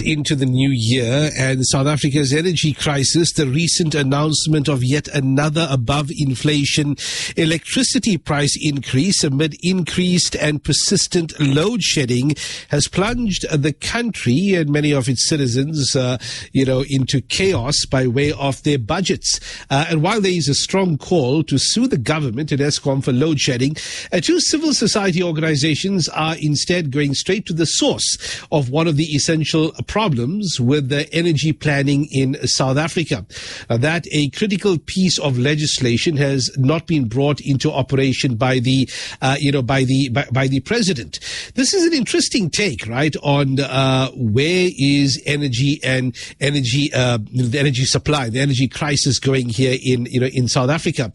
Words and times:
into 0.00 0.34
the 0.34 0.46
new 0.46 0.70
year 0.70 1.30
and 1.36 1.66
South 1.66 1.86
Africa's 1.86 2.32
energy 2.32 2.72
crisis, 2.72 3.32
the 3.32 3.46
recent 3.46 3.94
announcement 3.94 4.68
of 4.68 4.84
yet 4.84 5.08
another 5.08 5.66
above 5.70 6.10
inflation 6.16 6.96
electricity 7.36 8.16
price 8.18 8.56
increase 8.60 9.22
amid 9.24 9.56
increased 9.62 10.34
and 10.36 10.62
persistent 10.62 11.38
load 11.40 11.82
shedding 11.82 12.34
has 12.68 12.88
plunged 12.88 13.44
the 13.50 13.72
country 13.72 14.54
and 14.54 14.70
many 14.70 14.92
of 14.92 15.08
its 15.08 15.28
citizens, 15.28 15.94
uh, 15.96 16.18
you 16.52 16.64
know, 16.64 16.84
into 16.88 17.20
chaos 17.20 17.84
by 17.86 18.06
way 18.06 18.32
of 18.32 18.62
their 18.62 18.78
budgets. 18.78 19.40
Uh, 19.70 19.86
and 19.88 20.02
while 20.02 20.20
there 20.20 20.32
is 20.32 20.48
a 20.48 20.54
strong 20.54 20.98
call 20.98 21.42
to 21.42 21.58
sue 21.58 21.86
the 21.86 21.98
government 21.98 22.52
and 22.52 22.60
Eskom 22.60 23.02
for 23.02 23.12
load 23.12 23.40
shedding, 23.40 23.76
uh, 24.12 24.20
two 24.20 24.40
civil 24.40 24.72
society 24.72 25.22
organizations 25.22 26.08
are 26.08 26.36
instead 26.40 26.90
going 26.90 27.14
straight 27.14 27.46
to 27.46 27.52
the 27.52 27.66
source 27.66 28.44
of 28.52 28.70
one 28.70 28.86
of 28.86 28.96
the 28.96 29.04
essential 29.14 29.72
problems 29.86 30.58
with 30.60 30.88
the 30.88 31.12
energy 31.12 31.52
planning 31.52 32.08
in 32.10 32.34
South 32.46 32.76
Africa. 32.76 33.26
Uh, 33.68 33.76
that 33.78 34.06
a 34.12 34.28
critical 34.30 34.78
piece 34.78 35.18
of 35.18 35.38
legislation 35.38 36.16
has 36.16 36.50
not 36.56 36.86
been 36.86 37.08
brought 37.08 37.40
into 37.40 37.70
operation 37.70 38.36
by 38.36 38.58
the, 38.58 38.88
uh, 39.22 39.36
you 39.38 39.52
know, 39.52 39.62
by 39.62 39.84
the 39.84 40.08
by, 40.10 40.26
by, 40.32 40.46
the 40.46 40.60
president. 40.60 41.18
This 41.54 41.74
is 41.74 41.84
an 41.84 41.92
interesting 41.92 42.50
take, 42.50 42.86
right, 42.86 43.14
on 43.22 43.60
uh, 43.60 44.10
where 44.12 44.70
is 44.78 45.20
energy 45.26 45.80
and 45.82 46.16
energy, 46.40 46.90
uh, 46.94 47.18
the 47.18 47.58
energy 47.58 47.84
supply, 47.84 48.28
the 48.28 48.40
energy 48.40 48.68
crisis 48.68 49.18
going 49.18 49.48
here 49.48 49.76
in, 49.82 50.06
you 50.06 50.20
know, 50.20 50.28
in 50.32 50.48
South 50.48 50.70
Africa. 50.70 51.12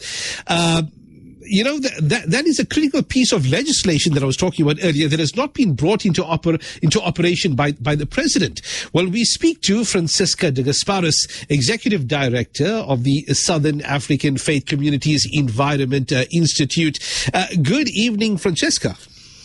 You 1.53 1.65
know, 1.65 1.79
that, 1.79 1.91
that, 2.01 2.31
that 2.31 2.47
is 2.47 2.59
a 2.59 2.65
critical 2.65 3.03
piece 3.03 3.33
of 3.33 3.45
legislation 3.45 4.13
that 4.13 4.23
I 4.23 4.25
was 4.25 4.37
talking 4.37 4.63
about 4.63 4.77
earlier 4.81 5.09
that 5.09 5.19
has 5.19 5.35
not 5.35 5.53
been 5.53 5.73
brought 5.73 6.05
into, 6.05 6.23
oper, 6.23 6.63
into 6.81 7.01
operation 7.01 7.55
by, 7.55 7.73
by 7.73 7.93
the 7.93 8.05
president. 8.05 8.61
Well, 8.93 9.09
we 9.09 9.25
speak 9.25 9.59
to 9.63 9.83
Francesca 9.83 10.51
de 10.51 10.63
Gasparis, 10.63 11.45
Executive 11.49 12.07
Director 12.07 12.69
of 12.69 13.03
the 13.03 13.25
Southern 13.33 13.81
African 13.81 14.37
Faith 14.37 14.65
Communities 14.65 15.27
Environment 15.29 16.09
uh, 16.13 16.23
Institute. 16.31 16.99
Uh, 17.33 17.47
good 17.61 17.89
evening, 17.89 18.37
Francesca. 18.37 18.95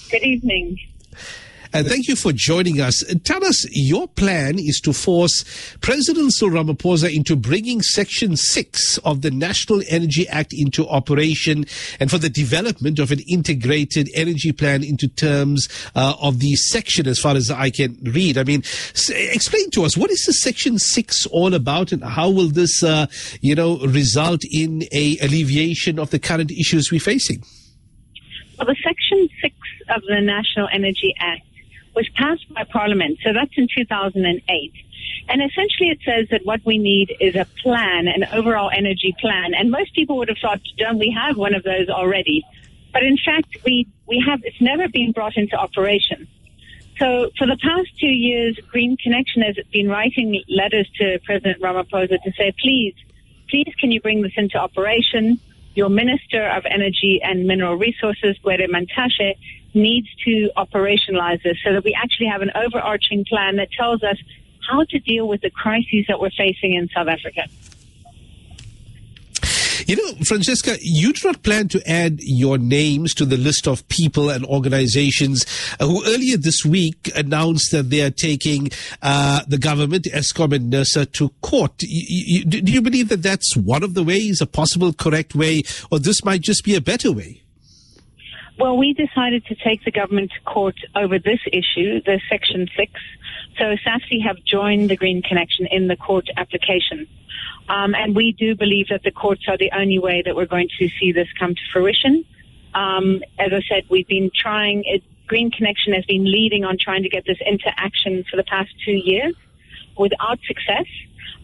Good 0.08 0.22
evening. 0.22 0.78
And 1.76 1.86
thank 1.86 2.08
you 2.08 2.16
for 2.16 2.32
joining 2.32 2.80
us. 2.80 3.04
Tell 3.24 3.44
us, 3.44 3.66
your 3.70 4.08
plan 4.08 4.58
is 4.58 4.80
to 4.80 4.94
force 4.94 5.44
President 5.82 6.32
Cyril 6.32 6.64
Ramaphosa 6.64 7.14
into 7.14 7.36
bringing 7.36 7.82
Section 7.82 8.38
6 8.38 8.96
of 9.04 9.20
the 9.20 9.30
National 9.30 9.82
Energy 9.90 10.26
Act 10.28 10.54
into 10.54 10.88
operation 10.88 11.66
and 12.00 12.10
for 12.10 12.16
the 12.16 12.30
development 12.30 12.98
of 12.98 13.12
an 13.12 13.18
integrated 13.28 14.08
energy 14.14 14.52
plan 14.52 14.82
into 14.82 15.06
terms 15.06 15.68
uh, 15.94 16.14
of 16.18 16.38
the 16.38 16.54
section 16.54 17.06
as 17.06 17.18
far 17.18 17.36
as 17.36 17.50
I 17.50 17.68
can 17.68 17.98
read. 18.04 18.38
I 18.38 18.44
mean, 18.44 18.60
explain 19.10 19.68
to 19.72 19.84
us, 19.84 19.98
what 19.98 20.10
is 20.10 20.24
the 20.24 20.32
Section 20.32 20.78
6 20.78 21.26
all 21.26 21.52
about 21.52 21.92
and 21.92 22.02
how 22.02 22.30
will 22.30 22.48
this, 22.48 22.82
uh, 22.82 23.06
you 23.42 23.54
know, 23.54 23.80
result 23.80 24.40
in 24.50 24.84
a 24.92 25.18
alleviation 25.18 25.98
of 25.98 26.08
the 26.08 26.18
current 26.18 26.50
issues 26.50 26.90
we're 26.90 27.00
facing? 27.00 27.44
Well, 28.56 28.66
the 28.66 28.76
Section 28.82 29.28
6 29.42 29.54
of 29.90 30.00
the 30.08 30.22
National 30.22 30.70
Energy 30.72 31.14
Act 31.20 31.42
was 31.96 32.08
passed 32.10 32.46
by 32.52 32.62
Parliament. 32.64 33.18
So 33.24 33.32
that's 33.32 33.50
in 33.56 33.66
2008. 33.74 34.72
And 35.28 35.42
essentially 35.42 35.88
it 35.88 35.98
says 36.04 36.28
that 36.30 36.44
what 36.44 36.60
we 36.64 36.78
need 36.78 37.16
is 37.18 37.34
a 37.34 37.46
plan, 37.62 38.06
an 38.06 38.24
overall 38.32 38.70
energy 38.72 39.16
plan. 39.18 39.54
And 39.54 39.70
most 39.70 39.94
people 39.94 40.18
would 40.18 40.28
have 40.28 40.38
thought, 40.38 40.60
don't 40.76 40.98
we 40.98 41.10
have 41.18 41.36
one 41.36 41.54
of 41.54 41.64
those 41.64 41.88
already? 41.88 42.44
But 42.92 43.02
in 43.02 43.16
fact, 43.16 43.56
we, 43.64 43.88
we 44.06 44.22
have, 44.26 44.40
it's 44.44 44.60
never 44.60 44.88
been 44.88 45.12
brought 45.12 45.36
into 45.36 45.56
operation. 45.56 46.28
So 46.98 47.30
for 47.36 47.46
the 47.46 47.58
past 47.62 47.88
two 47.98 48.06
years, 48.06 48.58
Green 48.70 48.96
Connection 48.96 49.42
has 49.42 49.56
been 49.72 49.88
writing 49.88 50.42
letters 50.48 50.88
to 50.98 51.18
President 51.24 51.60
Ramaphosa 51.60 52.22
to 52.22 52.32
say, 52.38 52.54
please, 52.62 52.94
please 53.48 53.72
can 53.80 53.90
you 53.90 54.00
bring 54.00 54.22
this 54.22 54.32
into 54.36 54.58
operation? 54.58 55.40
Your 55.76 55.90
Minister 55.90 56.48
of 56.48 56.64
Energy 56.64 57.20
and 57.22 57.46
Mineral 57.46 57.76
Resources, 57.76 58.38
Gwede 58.42 58.66
Mantashe, 58.66 59.34
needs 59.74 60.08
to 60.24 60.50
operationalize 60.56 61.42
this 61.42 61.58
so 61.62 61.74
that 61.74 61.84
we 61.84 61.92
actually 61.92 62.28
have 62.28 62.40
an 62.40 62.50
overarching 62.54 63.26
plan 63.26 63.56
that 63.56 63.70
tells 63.72 64.02
us 64.02 64.16
how 64.66 64.84
to 64.84 64.98
deal 64.98 65.28
with 65.28 65.42
the 65.42 65.50
crises 65.50 66.06
that 66.08 66.18
we're 66.18 66.30
facing 66.30 66.72
in 66.72 66.88
South 66.88 67.08
Africa. 67.08 67.46
You 69.86 69.94
know, 69.94 70.18
Francesca, 70.26 70.76
you 70.80 71.12
do 71.12 71.28
not 71.28 71.44
plan 71.44 71.68
to 71.68 71.88
add 71.88 72.18
your 72.18 72.58
names 72.58 73.14
to 73.14 73.24
the 73.24 73.36
list 73.36 73.68
of 73.68 73.86
people 73.86 74.30
and 74.30 74.44
organizations 74.44 75.46
uh, 75.78 75.86
who 75.86 76.04
earlier 76.06 76.36
this 76.36 76.64
week 76.64 77.12
announced 77.14 77.70
that 77.70 77.90
they 77.90 78.02
are 78.02 78.10
taking 78.10 78.70
uh, 79.00 79.42
the 79.46 79.58
government, 79.58 80.06
Eskom 80.12 80.52
and 80.52 80.72
NERSA, 80.72 81.12
to 81.12 81.28
court. 81.40 81.74
You, 81.82 82.40
you, 82.40 82.44
do 82.44 82.72
you 82.72 82.82
believe 82.82 83.10
that 83.10 83.22
that's 83.22 83.56
one 83.56 83.84
of 83.84 83.94
the 83.94 84.02
ways, 84.02 84.40
a 84.40 84.46
possible 84.46 84.92
correct 84.92 85.36
way, 85.36 85.62
or 85.92 86.00
this 86.00 86.24
might 86.24 86.40
just 86.40 86.64
be 86.64 86.74
a 86.74 86.80
better 86.80 87.12
way? 87.12 87.42
Well, 88.58 88.76
we 88.76 88.92
decided 88.92 89.44
to 89.46 89.54
take 89.54 89.84
the 89.84 89.92
government 89.92 90.32
to 90.32 90.40
court 90.50 90.76
over 90.96 91.20
this 91.20 91.40
issue, 91.52 92.02
the 92.02 92.20
Section 92.28 92.68
6. 92.76 92.92
So 93.56 93.64
SAFCI 93.86 94.26
have 94.26 94.36
joined 94.44 94.90
the 94.90 94.96
Green 94.96 95.22
Connection 95.22 95.66
in 95.70 95.86
the 95.86 95.96
court 95.96 96.26
application. 96.36 97.06
Um, 97.68 97.94
and 97.94 98.14
we 98.14 98.32
do 98.32 98.54
believe 98.54 98.88
that 98.88 99.02
the 99.02 99.10
courts 99.10 99.42
are 99.48 99.56
the 99.56 99.72
only 99.72 99.98
way 99.98 100.22
that 100.24 100.36
we're 100.36 100.46
going 100.46 100.68
to 100.78 100.88
see 101.00 101.12
this 101.12 101.28
come 101.38 101.54
to 101.54 101.60
fruition. 101.72 102.24
Um, 102.74 103.22
as 103.38 103.52
I 103.52 103.60
said, 103.68 103.84
we've 103.88 104.06
been 104.06 104.30
trying, 104.34 104.84
it, 104.84 105.02
Green 105.26 105.50
Connection 105.50 105.92
has 105.94 106.04
been 106.04 106.24
leading 106.24 106.64
on 106.64 106.76
trying 106.78 107.02
to 107.02 107.08
get 107.08 107.24
this 107.26 107.38
into 107.44 107.68
action 107.76 108.24
for 108.30 108.36
the 108.36 108.44
past 108.44 108.70
two 108.84 108.92
years 108.92 109.34
without 109.98 110.38
success. 110.46 110.86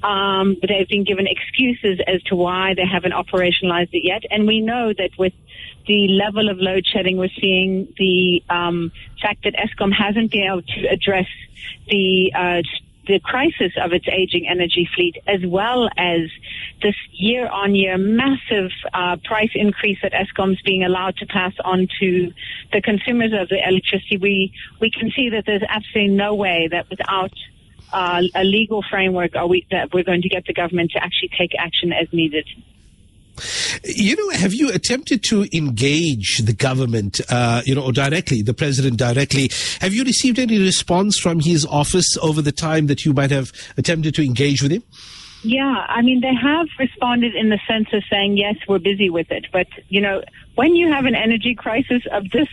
Um, 0.03 0.57
but 0.61 0.69
they've 0.69 0.89
been 0.89 1.05
given 1.05 1.29
excuses 1.29 2.01
as 2.07 2.23
to 2.25 2.35
why 2.35 2.75
they 2.75 2.85
haven't 2.85 3.13
operationalized 3.13 3.91
it 3.93 4.05
yet. 4.05 4.25
And 4.31 4.49
we 4.49 4.61
know 4.61 4.93
that 4.93 5.11
with 5.17 5.33
the 5.87 6.09
level 6.09 6.49
of 6.49 6.59
load 6.59 6.85
shedding 6.87 7.19
we're 7.19 7.29
seeing, 7.41 7.93
the 7.97 8.43
um, 8.51 8.91
fact 9.21 9.45
that 9.45 9.55
Eskom 9.55 9.93
hasn't 9.93 10.33
been 10.33 10.45
able 10.45 10.63
to 10.63 10.87
address 10.87 11.29
the 11.89 12.33
uh, 12.35 12.63
the 13.07 13.19
crisis 13.21 13.73
of 13.81 13.93
its 13.93 14.07
aging 14.09 14.47
energy 14.49 14.89
fleet, 14.95 15.17
as 15.27 15.45
well 15.45 15.89
as 15.97 16.31
this 16.83 16.95
year-on-year 17.13 17.99
massive 17.99 18.71
uh, 18.95 19.17
price 19.25 19.51
increase 19.55 19.99
that 20.03 20.13
Eskom's 20.13 20.61
being 20.63 20.85
allowed 20.85 21.17
to 21.17 21.27
pass 21.27 21.53
on 21.65 21.89
to 22.01 22.33
the 22.73 22.81
consumers 22.81 23.33
of 23.33 23.49
the 23.49 23.59
electricity, 23.67 24.17
we 24.17 24.53
we 24.81 24.91
can 24.91 25.11
see 25.11 25.31
that 25.31 25.45
there's 25.47 25.63
absolutely 25.69 26.15
no 26.15 26.35
way 26.35 26.69
that 26.71 26.89
without 26.91 27.33
uh, 27.93 28.23
a 28.35 28.45
legal 28.45 28.83
framework 28.89 29.37
are 29.37 29.47
we 29.47 29.67
that 29.71 29.93
we're 29.93 30.05
going 30.05 30.23
to 30.23 30.29
get 30.29 30.47
the 30.47 30.55
government 30.55 30.93
to 30.93 31.03
actually 31.03 31.31
take 31.37 31.53
action 31.59 31.93
as 31.93 32.13
needed. 32.13 32.47
You 33.85 34.17
know, 34.17 34.31
have 34.31 34.55
you 34.55 34.73
attempted 34.73 35.25
to 35.25 35.47
engage 35.53 36.39
the 36.39 36.53
government, 36.53 37.21
uh, 37.29 37.63
you 37.65 37.75
know, 37.75 37.83
or 37.83 37.93
directly, 37.93 38.43
the 38.43 38.55
president 38.55 38.97
directly? 38.97 39.51
Have 39.81 39.93
you 39.93 40.05
received 40.05 40.39
any 40.39 40.59
response 40.59 41.19
from 41.19 41.41
his 41.41 41.67
office 41.67 42.17
over 42.23 42.41
the 42.41 42.53
time 42.53 42.87
that 42.87 43.05
you 43.05 43.13
might 43.13 43.33
have 43.33 43.53
attempted 43.77 44.15
to 44.15 44.25
engage 44.25 44.63
with 44.63 44.71
him? 44.71 44.85
Yeah, 45.43 45.85
I 45.89 46.03
mean, 46.03 46.21
they 46.21 46.35
have 46.35 46.69
responded 46.79 47.35
in 47.35 47.49
the 47.49 47.59
sense 47.67 47.89
of 47.93 48.05
saying, 48.09 48.37
yes, 48.37 48.55
we're 48.69 48.79
busy 48.79 49.11
with 49.11 49.33
it. 49.33 49.47
But, 49.53 49.67
you 49.89 50.01
know, 50.01 50.23
when 50.55 50.77
you 50.77 50.93
have 50.93 51.05
an 51.05 51.17
energy 51.17 51.57
crisis 51.57 52.03
of 52.13 52.31
this 52.31 52.49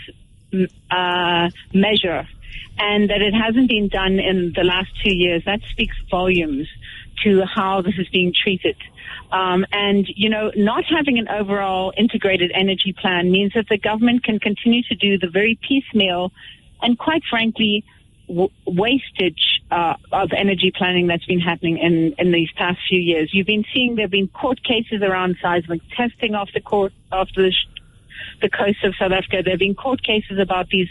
uh, 0.90 1.50
measure 1.74 2.28
and 2.80 3.10
that 3.12 3.22
it 3.22 3.36
hasn't 3.36 3.70
been 3.70 3.90
done 3.90 4.18
in 4.18 4.54
the 4.56 4.64
last 4.64 4.90
two 5.04 5.16
years, 5.16 5.44
that 5.46 5.62
speaks 5.70 5.96
volumes 6.10 6.68
to 7.24 7.44
how 7.46 7.82
this 7.82 7.94
is 8.00 8.08
being 8.10 8.34
treated. 8.34 8.76
Um, 9.32 9.66
and, 9.72 10.08
you 10.08 10.30
know, 10.30 10.52
not 10.56 10.86
having 10.86 11.20
an 11.20 11.30
overall 11.30 11.94
integrated 11.96 12.52
energy 12.56 12.94
plan 12.94 13.30
means 13.30 13.54
that 13.54 13.68
the 13.70 13.78
government 13.78 14.24
can 14.24 14.40
continue 14.40 14.82
to 14.84 14.96
do 14.96 15.20
the 15.20 15.28
very 15.28 15.60
piecemeal 15.62 16.32
and 16.82 16.98
quite 16.98 17.24
frankly, 17.30 17.84
w- 18.28 18.50
wastage 18.66 19.62
uh, 19.72 19.96
of 20.12 20.32
energy 20.36 20.72
planning 20.76 21.08
that's 21.08 21.26
been 21.26 21.40
happening 21.40 21.78
in, 21.78 22.14
in 22.18 22.32
these 22.32 22.50
past 22.56 22.80
few 22.88 23.00
years. 23.00 23.30
You've 23.34 23.48
been 23.48 23.66
seeing 23.74 23.96
there 23.96 24.04
have 24.04 24.12
been 24.12 24.28
court 24.28 24.64
cases 24.64 25.02
around 25.02 25.38
seismic 25.42 25.82
testing 25.96 26.36
off 26.36 26.50
the 26.54 26.62
court, 26.62 26.94
off 27.12 27.30
the, 27.36 27.54
the 28.42 28.50
coast 28.50 28.84
of 28.84 28.96
South 28.96 29.12
Africa. 29.12 29.42
There 29.44 29.54
have 29.54 29.60
been 29.60 29.76
court 29.76 30.02
cases 30.04 30.40
about 30.40 30.70
these 30.70 30.90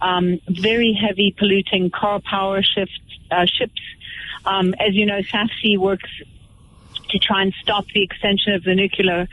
um, 0.00 0.40
very 0.48 0.92
heavy 0.92 1.34
polluting 1.36 1.90
car 1.90 2.20
power 2.20 2.62
shift, 2.62 3.00
uh, 3.30 3.46
ships. 3.46 3.80
Um, 4.44 4.74
as 4.78 4.94
you 4.94 5.06
know, 5.06 5.20
SAFCI 5.20 5.78
works 5.78 6.08
to 7.10 7.18
try 7.18 7.42
and 7.42 7.54
stop 7.62 7.86
the 7.94 8.02
extension 8.02 8.54
of 8.54 8.64
the 8.64 8.74
nuclear 8.74 9.28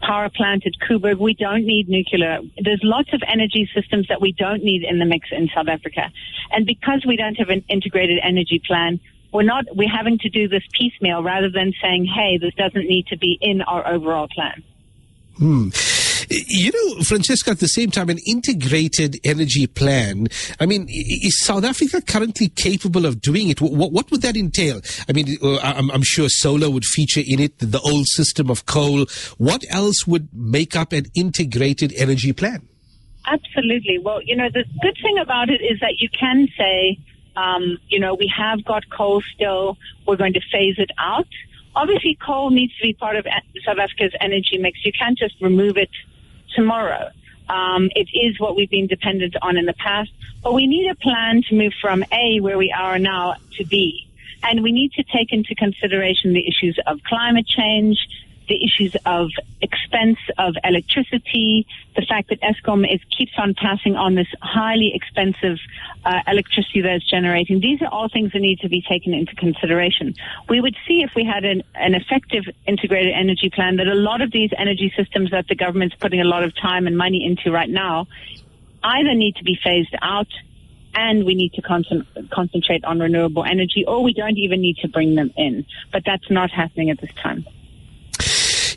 power 0.00 0.28
plant 0.28 0.64
at 0.66 0.72
Koeberg. 0.86 1.18
We 1.18 1.34
don't 1.34 1.64
need 1.64 1.88
nuclear. 1.88 2.40
There's 2.62 2.80
lots 2.82 3.12
of 3.12 3.22
energy 3.26 3.68
systems 3.74 4.08
that 4.08 4.20
we 4.20 4.32
don't 4.32 4.62
need 4.62 4.84
in 4.84 4.98
the 4.98 5.04
mix 5.04 5.28
in 5.32 5.48
South 5.54 5.68
Africa. 5.68 6.10
And 6.52 6.66
because 6.66 7.04
we 7.06 7.16
don't 7.16 7.34
have 7.36 7.50
an 7.50 7.64
integrated 7.68 8.18
energy 8.22 8.60
plan, 8.64 9.00
we're 9.32 9.42
not, 9.42 9.64
we're 9.74 9.88
having 9.88 10.18
to 10.18 10.28
do 10.28 10.48
this 10.48 10.62
piecemeal 10.72 11.22
rather 11.22 11.50
than 11.50 11.72
saying, 11.82 12.06
hey, 12.06 12.38
this 12.38 12.54
doesn't 12.54 12.86
need 12.86 13.06
to 13.08 13.18
be 13.18 13.38
in 13.40 13.62
our 13.62 13.86
overall 13.86 14.28
plan. 14.28 14.62
Hmm. 15.36 15.68
You 16.30 16.72
know, 16.72 17.02
Francesca, 17.04 17.50
at 17.52 17.60
the 17.60 17.68
same 17.68 17.90
time, 17.90 18.10
an 18.10 18.18
integrated 18.26 19.16
energy 19.24 19.66
plan. 19.66 20.28
I 20.60 20.66
mean, 20.66 20.86
is 20.88 21.42
South 21.44 21.64
Africa 21.64 22.02
currently 22.02 22.48
capable 22.48 23.06
of 23.06 23.20
doing 23.20 23.48
it? 23.48 23.60
What, 23.60 23.92
what 23.92 24.10
would 24.10 24.22
that 24.22 24.36
entail? 24.36 24.80
I 25.08 25.12
mean, 25.12 25.38
uh, 25.42 25.58
I'm, 25.58 26.02
sure 26.02 26.28
solar 26.28 26.70
would 26.70 26.84
feature 26.84 27.22
in 27.26 27.40
it, 27.40 27.58
the 27.58 27.80
old 27.80 28.06
system 28.08 28.50
of 28.50 28.66
coal. 28.66 29.06
What 29.38 29.64
else 29.70 30.06
would 30.06 30.28
make 30.34 30.76
up 30.76 30.92
an 30.92 31.06
integrated 31.14 31.92
energy 31.96 32.32
plan? 32.32 32.68
Absolutely. 33.26 33.98
Well, 33.98 34.20
you 34.22 34.36
know, 34.36 34.48
the 34.52 34.64
good 34.82 34.96
thing 35.02 35.18
about 35.18 35.50
it 35.50 35.60
is 35.62 35.80
that 35.80 35.94
you 35.98 36.08
can 36.10 36.48
say, 36.58 36.98
um, 37.36 37.78
you 37.88 38.00
know, 38.00 38.14
we 38.14 38.30
have 38.36 38.64
got 38.64 38.88
coal 38.90 39.22
still. 39.34 39.78
We're 40.06 40.16
going 40.16 40.32
to 40.34 40.40
phase 40.52 40.76
it 40.78 40.90
out. 40.98 41.28
Obviously, 41.74 42.18
coal 42.24 42.50
needs 42.50 42.76
to 42.78 42.82
be 42.82 42.94
part 42.94 43.16
of 43.16 43.26
South 43.64 43.78
Africa's 43.78 44.12
energy 44.20 44.58
mix. 44.58 44.78
You 44.84 44.92
can't 44.98 45.16
just 45.16 45.34
remove 45.40 45.76
it 45.76 45.90
tomorrow. 46.58 47.10
Um, 47.48 47.88
it 47.94 48.08
is 48.12 48.38
what 48.40 48.56
we've 48.56 48.68
been 48.68 48.88
dependent 48.88 49.36
on 49.40 49.56
in 49.56 49.64
the 49.64 49.74
past, 49.74 50.10
but 50.42 50.54
we 50.54 50.66
need 50.66 50.90
a 50.90 50.96
plan 50.96 51.42
to 51.48 51.54
move 51.54 51.72
from 51.80 52.04
A, 52.12 52.40
where 52.40 52.58
we 52.58 52.74
are 52.76 52.98
now, 52.98 53.36
to 53.56 53.64
B. 53.64 54.06
And 54.42 54.62
we 54.62 54.72
need 54.72 54.92
to 54.92 55.04
take 55.04 55.32
into 55.32 55.54
consideration 55.54 56.32
the 56.32 56.46
issues 56.46 56.78
of 56.86 57.02
climate 57.04 57.46
change, 57.46 57.96
the 58.48 58.64
issues 58.64 58.96
of 59.06 59.30
expense 59.60 60.18
of 60.38 60.54
electricity, 60.64 61.66
the 61.96 62.02
fact 62.02 62.28
that 62.30 62.40
Eskom 62.40 62.90
is 62.92 63.00
keeps 63.16 63.32
on 63.38 63.54
passing 63.54 63.96
on 63.96 64.14
this 64.14 64.28
highly 64.40 64.92
expensive 64.94 65.58
uh, 66.04 66.20
electricity 66.26 66.80
that 66.80 66.92
it's 66.92 67.10
generating. 67.10 67.60
These 67.60 67.82
are 67.82 67.88
all 67.88 68.08
things 68.08 68.32
that 68.32 68.40
need 68.40 68.60
to 68.60 68.68
be 68.68 68.82
taken 68.82 69.14
into 69.14 69.34
consideration. 69.34 70.14
We 70.48 70.60
would 70.60 70.76
see 70.86 71.02
if 71.02 71.10
we 71.14 71.24
had 71.24 71.44
an, 71.44 71.62
an 71.74 71.94
effective 71.94 72.44
integrated 72.66 73.12
energy 73.14 73.50
plan 73.50 73.76
that 73.76 73.86
a 73.86 73.94
lot 73.94 74.20
of 74.20 74.30
these 74.32 74.50
energy 74.56 74.92
systems 74.96 75.30
that 75.30 75.48
the 75.48 75.54
government's 75.54 75.96
putting 75.96 76.20
a 76.20 76.24
lot 76.24 76.42
of 76.42 76.54
time 76.56 76.86
and 76.86 76.96
money 76.96 77.24
into 77.24 77.50
right 77.50 77.70
now 77.70 78.06
either 78.82 79.14
need 79.14 79.36
to 79.36 79.44
be 79.44 79.58
phased 79.62 79.94
out 80.02 80.28
and 80.94 81.24
we 81.24 81.34
need 81.34 81.52
to 81.52 81.62
con- 81.62 81.84
concentrate 82.32 82.84
on 82.84 82.98
renewable 82.98 83.44
energy, 83.44 83.84
or 83.86 84.02
we 84.02 84.12
don't 84.12 84.38
even 84.38 84.60
need 84.60 84.76
to 84.78 84.88
bring 84.88 85.14
them 85.14 85.30
in. 85.36 85.64
But 85.92 86.02
that's 86.04 86.30
not 86.30 86.50
happening 86.50 86.90
at 86.90 87.00
this 87.00 87.12
time. 87.22 87.46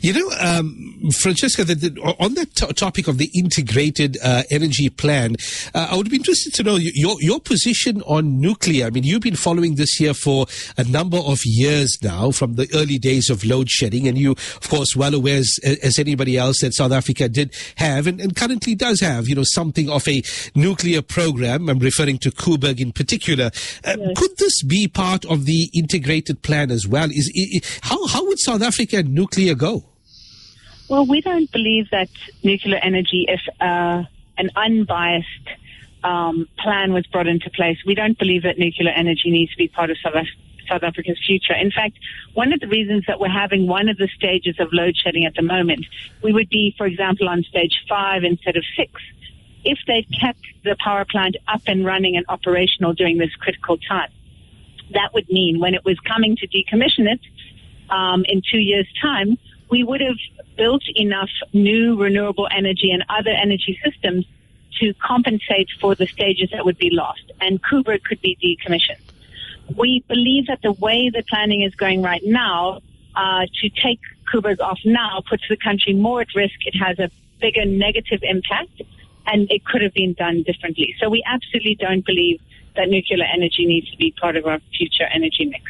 You 0.02 0.12
know, 0.14 0.30
um, 0.40 1.10
Francesca, 1.20 1.62
the, 1.62 1.76
the, 1.76 2.00
on 2.18 2.34
that 2.34 2.56
t- 2.56 2.66
topic 2.72 3.06
of 3.06 3.18
the 3.18 3.30
integrated 3.36 4.18
uh, 4.20 4.42
energy 4.50 4.88
plan, 4.88 5.36
uh, 5.76 5.88
I 5.92 5.96
would 5.96 6.10
be 6.10 6.16
interested 6.16 6.52
to 6.54 6.64
know 6.64 6.74
your 6.76 7.16
your 7.20 7.38
position 7.38 8.02
on 8.02 8.40
nuclear. 8.40 8.86
I 8.86 8.90
mean, 8.90 9.04
you've 9.04 9.22
been 9.22 9.36
following 9.36 9.76
this 9.76 9.92
here 9.92 10.12
for 10.12 10.46
a 10.76 10.82
number 10.82 11.18
of 11.18 11.38
years 11.44 11.96
now, 12.02 12.32
from 12.32 12.54
the 12.54 12.68
early 12.74 12.98
days 12.98 13.30
of 13.30 13.44
load 13.44 13.70
shedding, 13.70 14.08
and 14.08 14.18
you, 14.18 14.32
of 14.32 14.68
course, 14.68 14.96
well 14.96 15.14
aware 15.14 15.38
as, 15.38 15.56
as 15.62 16.00
anybody 16.00 16.36
else 16.36 16.62
that 16.62 16.74
South 16.74 16.90
Africa 16.90 17.28
did 17.28 17.54
have 17.76 18.08
and, 18.08 18.20
and, 18.20 18.34
currently 18.34 18.74
does 18.74 19.00
have, 19.00 19.28
you 19.28 19.36
know, 19.36 19.44
something 19.44 19.88
of 19.88 20.08
a 20.08 20.20
nuclear 20.56 21.00
program. 21.00 21.68
I'm 21.68 21.78
referring 21.78 22.18
to 22.18 22.32
Koeberg 22.32 22.80
in 22.80 22.90
particular. 22.90 23.52
Uh, 23.84 23.94
yes. 23.96 24.18
Could 24.18 24.36
this 24.38 24.64
be 24.64 24.88
part 24.88 25.24
of 25.26 25.44
the 25.44 25.70
integrated 25.72 26.42
plan 26.42 26.72
as 26.72 26.88
well? 26.88 27.08
Is, 27.08 27.30
is 27.36 27.78
how 27.82 28.04
how 28.08 28.26
would 28.26 28.40
South 28.40 28.62
Africa 28.62 29.04
nuclear 29.04 29.54
go? 29.54 29.91
Well, 30.88 31.06
we 31.06 31.20
don't 31.20 31.50
believe 31.50 31.90
that 31.90 32.10
nuclear 32.42 32.78
energy, 32.82 33.26
if 33.28 33.40
uh, 33.60 34.04
an 34.36 34.50
unbiased 34.56 35.48
um, 36.04 36.48
plan 36.58 36.92
was 36.92 37.06
brought 37.06 37.26
into 37.26 37.50
place, 37.50 37.78
we 37.86 37.94
don't 37.94 38.18
believe 38.18 38.42
that 38.42 38.58
nuclear 38.58 38.90
energy 38.90 39.30
needs 39.30 39.52
to 39.52 39.56
be 39.56 39.68
part 39.68 39.90
of 39.90 39.96
South, 39.98 40.26
South 40.68 40.82
Africa's 40.82 41.18
future. 41.26 41.54
In 41.54 41.70
fact, 41.70 41.98
one 42.34 42.52
of 42.52 42.60
the 42.60 42.66
reasons 42.66 43.04
that 43.06 43.20
we're 43.20 43.28
having 43.28 43.66
one 43.66 43.88
of 43.88 43.96
the 43.96 44.08
stages 44.08 44.56
of 44.58 44.72
load 44.72 44.96
shedding 44.96 45.24
at 45.24 45.34
the 45.34 45.42
moment, 45.42 45.86
we 46.22 46.32
would 46.32 46.48
be, 46.48 46.74
for 46.76 46.86
example, 46.86 47.28
on 47.28 47.42
stage 47.44 47.84
five 47.88 48.24
instead 48.24 48.56
of 48.56 48.64
six. 48.76 49.00
If 49.64 49.78
they'd 49.86 50.08
kept 50.20 50.40
the 50.64 50.76
power 50.82 51.04
plant 51.04 51.36
up 51.46 51.62
and 51.66 51.84
running 51.84 52.16
and 52.16 52.26
operational 52.28 52.94
during 52.94 53.18
this 53.18 53.34
critical 53.36 53.78
time, 53.78 54.10
that 54.92 55.14
would 55.14 55.28
mean 55.30 55.60
when 55.60 55.74
it 55.74 55.84
was 55.84 55.98
coming 56.00 56.36
to 56.36 56.48
decommission 56.48 57.10
it 57.10 57.20
um, 57.88 58.24
in 58.26 58.42
two 58.50 58.58
years' 58.58 58.88
time, 59.00 59.38
we 59.72 59.82
would 59.82 60.02
have 60.02 60.20
built 60.58 60.82
enough 60.96 61.30
new 61.54 61.96
renewable 61.96 62.46
energy 62.54 62.90
and 62.90 63.02
other 63.08 63.30
energy 63.30 63.80
systems 63.82 64.26
to 64.78 64.92
compensate 64.94 65.70
for 65.80 65.94
the 65.94 66.06
stages 66.06 66.50
that 66.52 66.62
would 66.66 66.76
be 66.76 66.90
lost, 66.90 67.26
and 67.40 67.62
Koeberg 67.62 68.04
could 68.04 68.20
be 68.20 68.36
decommissioned. 68.44 69.00
We 69.74 70.04
believe 70.08 70.48
that 70.48 70.60
the 70.62 70.72
way 70.72 71.08
the 71.08 71.24
planning 71.26 71.62
is 71.62 71.74
going 71.74 72.02
right 72.02 72.22
now, 72.22 72.80
uh, 73.16 73.46
to 73.60 73.68
take 73.70 74.00
Koeberg 74.30 74.60
off 74.60 74.80
now 74.84 75.22
puts 75.26 75.44
the 75.48 75.56
country 75.56 75.94
more 75.94 76.20
at 76.20 76.34
risk. 76.34 76.58
It 76.66 76.76
has 76.76 76.98
a 76.98 77.10
bigger 77.40 77.64
negative 77.64 78.20
impact, 78.22 78.82
and 79.26 79.50
it 79.50 79.64
could 79.64 79.80
have 79.80 79.94
been 79.94 80.12
done 80.12 80.42
differently. 80.42 80.94
So 81.00 81.08
we 81.08 81.22
absolutely 81.26 81.76
don't 81.76 82.04
believe 82.04 82.40
that 82.76 82.90
nuclear 82.90 83.24
energy 83.24 83.64
needs 83.64 83.90
to 83.90 83.96
be 83.96 84.12
part 84.20 84.36
of 84.36 84.44
our 84.46 84.60
future 84.76 85.08
energy 85.18 85.46
mix. 85.46 85.64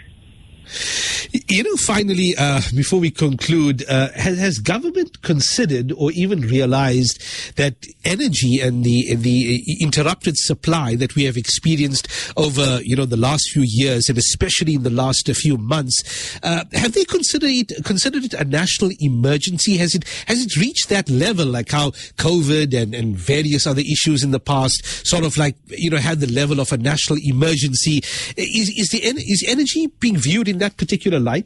You 1.52 1.64
know, 1.64 1.76
finally, 1.76 2.34
uh, 2.38 2.62
before 2.74 2.98
we 2.98 3.10
conclude, 3.10 3.84
uh, 3.86 4.08
has, 4.12 4.38
has, 4.38 4.58
government 4.58 5.20
considered 5.20 5.92
or 5.92 6.10
even 6.12 6.40
realized 6.40 7.22
that 7.56 7.74
energy 8.06 8.58
and 8.58 8.82
the 8.84 9.14
the 9.16 9.62
interrupted 9.78 10.38
supply 10.38 10.94
that 10.94 11.14
we 11.14 11.24
have 11.24 11.36
experienced 11.36 12.08
over 12.38 12.80
you 12.82 12.96
know 12.96 13.04
the 13.04 13.18
last 13.18 13.50
few 13.52 13.64
years 13.66 14.08
and 14.08 14.16
especially 14.16 14.72
in 14.76 14.82
the 14.82 14.88
last 14.88 15.30
few 15.34 15.58
months, 15.58 16.38
uh, 16.42 16.64
have 16.72 16.94
they 16.94 17.04
considered 17.04 17.50
it 17.50 17.84
considered 17.84 18.24
it 18.24 18.32
a 18.32 18.44
national 18.44 18.90
emergency? 19.00 19.76
Has 19.76 19.94
it 19.94 20.04
has 20.28 20.42
it 20.42 20.56
reached 20.56 20.88
that 20.88 21.10
level, 21.10 21.44
like 21.44 21.70
how 21.70 21.90
COVID 22.16 22.72
and, 22.74 22.94
and 22.94 23.14
various 23.14 23.66
other 23.66 23.82
issues 23.82 24.24
in 24.24 24.30
the 24.30 24.40
past 24.40 25.06
sort 25.06 25.26
of 25.26 25.36
like 25.36 25.56
you 25.66 25.90
know 25.90 25.98
had 25.98 26.20
the 26.20 26.32
level 26.32 26.60
of 26.60 26.72
a 26.72 26.78
national 26.78 27.18
emergency? 27.22 27.98
Is 28.38 28.72
is 28.74 28.88
the 28.88 29.02
is 29.04 29.44
energy 29.46 29.88
being 30.00 30.16
viewed 30.16 30.48
in 30.48 30.56
that 30.56 30.78
particular 30.78 31.20
light? 31.20 31.41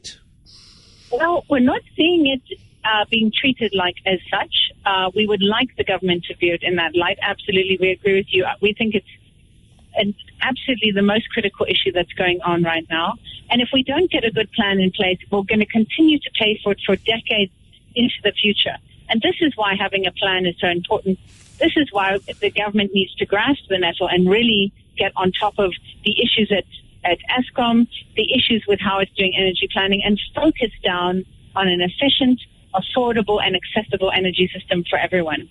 Well, 1.10 1.44
we're 1.48 1.60
not 1.60 1.82
seeing 1.96 2.26
it 2.26 2.58
uh, 2.84 3.04
being 3.10 3.32
treated 3.34 3.72
like 3.74 3.96
as 4.06 4.18
such. 4.30 4.54
Uh, 4.84 5.10
we 5.14 5.26
would 5.26 5.42
like 5.42 5.68
the 5.76 5.84
government 5.84 6.24
to 6.24 6.36
view 6.36 6.54
it 6.54 6.62
in 6.62 6.76
that 6.76 6.94
light. 6.94 7.18
Absolutely, 7.22 7.78
we 7.80 7.90
agree 7.90 8.16
with 8.16 8.26
you. 8.28 8.44
Uh, 8.44 8.54
we 8.60 8.72
think 8.72 8.94
it's 8.94 9.06
an, 9.94 10.14
absolutely 10.40 10.92
the 10.92 11.02
most 11.02 11.28
critical 11.30 11.66
issue 11.68 11.92
that's 11.92 12.12
going 12.12 12.40
on 12.42 12.62
right 12.62 12.86
now. 12.90 13.14
And 13.50 13.60
if 13.60 13.68
we 13.72 13.82
don't 13.82 14.10
get 14.10 14.24
a 14.24 14.30
good 14.30 14.50
plan 14.52 14.80
in 14.80 14.90
place, 14.90 15.18
we're 15.30 15.42
going 15.42 15.60
to 15.60 15.66
continue 15.66 16.18
to 16.18 16.30
pay 16.38 16.60
for 16.62 16.72
it 16.72 16.80
for 16.84 16.96
decades 16.96 17.52
into 17.94 18.14
the 18.22 18.32
future. 18.32 18.76
And 19.08 19.22
this 19.22 19.36
is 19.40 19.52
why 19.56 19.74
having 19.78 20.06
a 20.06 20.12
plan 20.12 20.46
is 20.46 20.56
so 20.60 20.68
important. 20.68 21.18
This 21.58 21.72
is 21.76 21.88
why 21.92 22.18
the 22.40 22.50
government 22.50 22.90
needs 22.92 23.14
to 23.16 23.26
grasp 23.26 23.62
the 23.68 23.78
nettle 23.78 24.08
and 24.08 24.28
really 24.28 24.72
get 24.96 25.12
on 25.16 25.32
top 25.32 25.54
of 25.58 25.72
the 26.04 26.20
issues 26.20 26.48
that 26.50 26.64
at 27.06 27.18
Eskom, 27.38 27.86
the 28.16 28.34
issues 28.34 28.64
with 28.68 28.80
how 28.80 28.98
it's 28.98 29.12
doing 29.12 29.32
energy 29.38 29.68
planning, 29.72 30.02
and 30.04 30.20
focus 30.34 30.70
down 30.84 31.24
on 31.54 31.68
an 31.68 31.80
efficient, 31.80 32.40
affordable, 32.74 33.40
and 33.42 33.56
accessible 33.56 34.10
energy 34.10 34.50
system 34.52 34.84
for 34.90 34.98
everyone. 34.98 35.48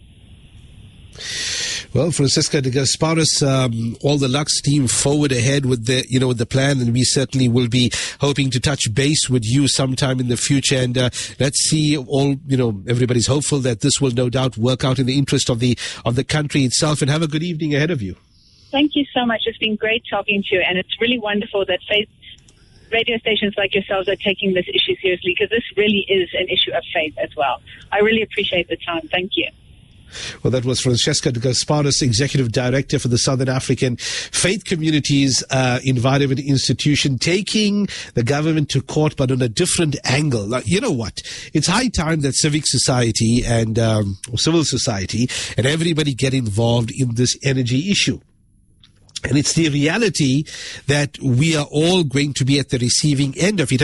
Well, 1.93 2.11
Francesca 2.11 2.61
de 2.61 2.71
Gasparis, 2.71 3.41
um, 3.41 3.95
all 4.01 4.17
the 4.17 4.27
Lux 4.27 4.61
team 4.61 4.85
forward 4.85 5.31
ahead 5.31 5.65
with 5.65 5.85
the, 5.85 6.05
you 6.09 6.19
know, 6.19 6.27
with 6.27 6.39
the 6.39 6.45
plan, 6.45 6.81
and 6.81 6.91
we 6.91 7.05
certainly 7.05 7.47
will 7.47 7.69
be 7.69 7.89
hoping 8.19 8.49
to 8.51 8.59
touch 8.59 8.93
base 8.93 9.29
with 9.29 9.43
you 9.45 9.69
sometime 9.69 10.19
in 10.19 10.27
the 10.27 10.35
future. 10.35 10.75
And 10.75 10.97
uh, 10.97 11.09
let's 11.39 11.57
see, 11.69 11.95
all 11.95 12.35
you 12.47 12.57
know, 12.57 12.83
everybody's 12.85 13.27
hopeful 13.27 13.59
that 13.59 13.79
this 13.79 14.01
will 14.01 14.11
no 14.11 14.29
doubt 14.29 14.57
work 14.57 14.83
out 14.83 14.99
in 14.99 15.05
the 15.05 15.17
interest 15.17 15.49
of 15.49 15.59
the 15.59 15.77
of 16.03 16.15
the 16.15 16.25
country 16.25 16.65
itself. 16.65 17.01
And 17.01 17.09
have 17.09 17.21
a 17.21 17.29
good 17.29 17.43
evening 17.43 17.73
ahead 17.73 17.91
of 17.91 18.01
you. 18.01 18.17
Thank 18.75 18.91
you 18.93 19.05
so 19.13 19.25
much. 19.25 19.43
It's 19.45 19.57
been 19.57 19.77
great 19.77 20.03
talking 20.09 20.43
to 20.49 20.55
you, 20.55 20.61
and 20.67 20.77
it's 20.77 20.99
really 20.99 21.17
wonderful 21.17 21.65
that 21.65 21.79
faith 21.87 22.09
radio 22.91 23.17
stations 23.19 23.53
like 23.55 23.73
yourselves 23.73 24.09
are 24.09 24.17
taking 24.17 24.53
this 24.53 24.65
issue 24.67 24.97
seriously 25.01 25.33
because 25.33 25.49
this 25.49 25.63
really 25.77 26.05
is 26.09 26.29
an 26.33 26.49
issue 26.49 26.73
of 26.73 26.83
faith 26.93 27.13
as 27.17 27.29
well. 27.37 27.61
I 27.93 27.99
really 27.99 28.21
appreciate 28.21 28.67
the 28.67 28.75
time. 28.85 29.07
Thank 29.07 29.31
you. 29.37 29.49
Well, 30.43 30.51
that 30.51 30.65
was 30.65 30.81
Francesca 30.81 31.31
de 31.31 31.39
Gasparis, 31.39 32.01
Executive 32.01 32.51
Director 32.51 32.99
for 32.99 33.07
the 33.07 33.17
Southern 33.17 33.47
African 33.47 33.95
Faith 33.95 34.65
Communities 34.65 35.41
uh, 35.51 35.79
Environment 35.85 36.41
Institution, 36.41 37.17
taking 37.17 37.87
the 38.13 38.23
government 38.23 38.67
to 38.71 38.81
court, 38.81 39.15
but 39.15 39.31
on 39.31 39.41
a 39.41 39.47
different 39.47 39.95
angle. 40.03 40.45
Like, 40.45 40.67
you 40.67 40.81
know 40.81 40.91
what? 40.91 41.21
It's 41.53 41.67
high 41.67 41.87
time 41.87 42.19
that 42.21 42.35
civic 42.35 42.63
society 42.65 43.41
and 43.45 43.79
um, 43.79 44.17
civil 44.35 44.65
society 44.65 45.29
and 45.55 45.65
everybody 45.65 46.13
get 46.13 46.33
involved 46.33 46.91
in 46.93 47.15
this 47.15 47.37
energy 47.41 47.89
issue. 47.89 48.19
And 49.29 49.37
it's 49.37 49.53
the 49.53 49.69
reality 49.69 50.43
that 50.87 51.17
we 51.19 51.55
are 51.55 51.67
all 51.71 52.03
going 52.03 52.33
to 52.33 52.45
be 52.45 52.59
at 52.59 52.69
the 52.69 52.77
receiving 52.77 53.37
end 53.37 53.59
of 53.59 53.71
it. 53.71 53.81